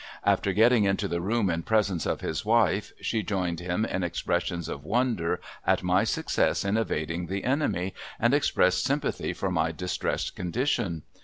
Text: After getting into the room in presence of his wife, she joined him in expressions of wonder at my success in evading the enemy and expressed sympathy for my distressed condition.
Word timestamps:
After 0.25 0.51
getting 0.51 0.83
into 0.85 1.07
the 1.07 1.21
room 1.21 1.47
in 1.47 1.61
presence 1.61 2.07
of 2.07 2.21
his 2.21 2.43
wife, 2.43 2.91
she 3.01 3.21
joined 3.21 3.59
him 3.59 3.85
in 3.85 4.01
expressions 4.01 4.67
of 4.67 4.83
wonder 4.83 5.39
at 5.63 5.83
my 5.83 6.05
success 6.05 6.65
in 6.65 6.75
evading 6.75 7.27
the 7.27 7.43
enemy 7.43 7.93
and 8.19 8.33
expressed 8.33 8.83
sympathy 8.83 9.31
for 9.31 9.51
my 9.51 9.71
distressed 9.71 10.35
condition. 10.35 11.03